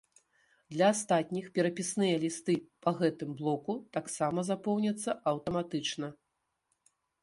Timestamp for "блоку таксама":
3.43-4.49